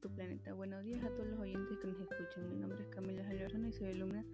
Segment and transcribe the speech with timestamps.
[0.00, 2.48] Buenos días a todos los oyentes que nos escuchan.
[2.48, 4.24] Mi nombre es Camila Jalorana y soy alumna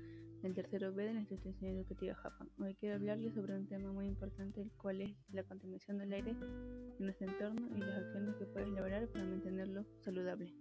[0.43, 2.51] del tercero B de la institución educativa Japón.
[2.59, 6.33] Hoy quiero hablarles sobre un tema muy importante, el cual es la contaminación del aire
[6.33, 10.55] en nuestro entorno y las acciones que puedes elaborar para mantenerlo saludable.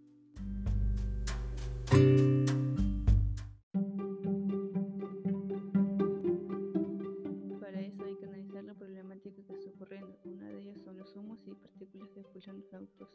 [7.60, 10.18] Para eso hay que analizar la problemática que está ocurriendo.
[10.24, 13.10] Una de ellas son los humos y partículas que expulsan los autos.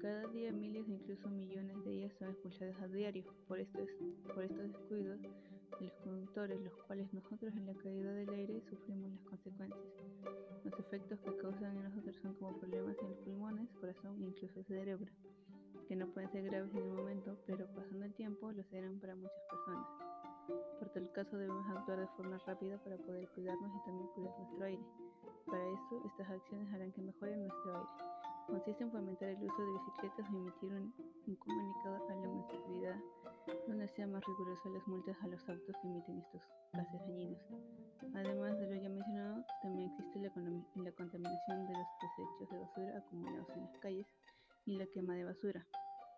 [0.00, 5.20] Cada día miles e incluso millones de ellas son expulsadas a diario por estos, descuidos
[5.20, 5.28] de
[5.80, 9.82] los conductores, los cuales nosotros en la calidad del aire sufrimos las consecuencias.
[10.64, 14.62] Los efectos que causan en nosotros son como problemas en los pulmones, corazón e incluso
[14.62, 15.10] cerebro,
[15.88, 19.16] que no pueden ser graves en el momento, pero pasando el tiempo lo serán para
[19.16, 19.86] muchas personas.
[20.78, 24.64] Por tal caso debemos actuar de forma rápida para poder cuidarnos y también cuidar nuestro
[24.64, 24.82] aire.
[25.44, 28.17] Para eso, estas acciones harán que mejore nuestro aire.
[28.68, 30.92] Consiste en fomentar el uso de bicicletas o emitir un,
[31.26, 33.00] un comunicado a la municipalidad
[33.66, 36.42] donde sea más rigurosa las multas a los autos que emiten estos
[36.74, 37.40] gases dañinos.
[38.14, 40.28] Además de lo ya mencionado, también existe la,
[40.84, 44.06] la contaminación de los desechos de basura acumulados en las calles
[44.66, 45.66] y la quema de basura.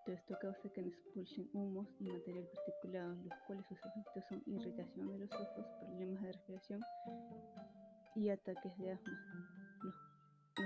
[0.05, 4.43] Todo esto causa que nos expulsen humos y material particulado, los cuales sus efectos son
[4.47, 6.81] irritación de los ojos, problemas de respiración
[8.17, 9.59] y ataques de asma.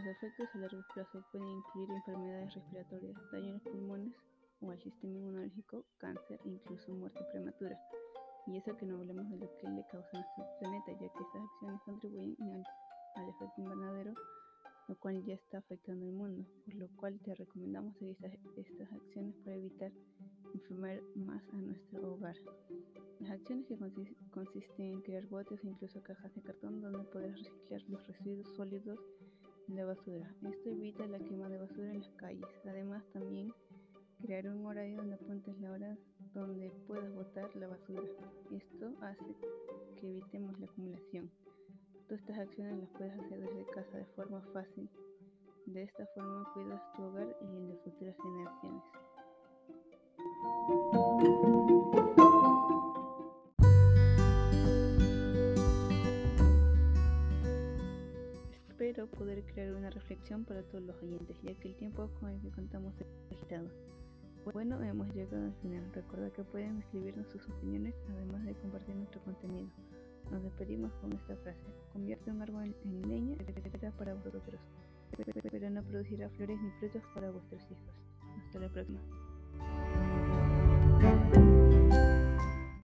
[0.05, 4.15] Los, efectos a largo plazo pueden incluir enfermedades respiratorias, daño en los pulmones
[4.61, 7.79] o al sistema inmunológico, cáncer e incluso muerte prematura.
[8.47, 11.23] Y eso que no hablamos de lo que le causa a nuestro planeta, ya que
[11.23, 12.65] estas acciones contribuyen al,
[13.17, 14.15] al efecto invernadero
[14.89, 18.93] lo cual ya está afectando el mundo, por lo cual te recomendamos seguir estas, estas
[18.93, 19.93] acciones para evitar
[20.53, 22.37] enfermar más a nuestro hogar.
[23.21, 27.39] Las acciones que consist consisten en crear botes e incluso cajas de cartón donde podrás
[27.39, 29.01] reciclar los residuos sólidos
[29.69, 30.35] la basura.
[30.43, 32.47] Esto evita la quema de basura en las calles.
[32.65, 33.53] Además, también
[34.21, 35.99] crear un horario donde apuntes la hora
[36.35, 38.03] donde puedas botar la basura.
[38.51, 39.35] Esto hace
[40.01, 41.31] que evitemos la acumulación.
[42.09, 44.89] Todas estas acciones las puedes hacer desde casa de forma fácil.
[45.67, 48.83] De esta forma cuidas tu hogar y el de futuras generaciones.
[59.05, 62.41] Espero poder crear una reflexión para todos los oyentes, ya que el tiempo con el
[62.41, 63.69] que contamos es agitado.
[64.55, 65.83] Bueno, hemos llegado al final.
[65.93, 69.69] Recuerda que pueden escribirnos sus opiniones, además de compartir nuestro contenido.
[70.31, 71.61] Nos despedimos con esta frase.
[71.93, 73.37] Convierte un árbol en leña
[73.99, 74.59] para vosotros,
[75.17, 77.95] pero no producirá flores ni frutos para vuestros hijos.
[78.47, 79.01] Hasta la próxima.